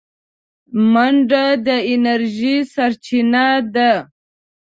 [0.91, 3.91] منډه د انرژۍ سرچینه ده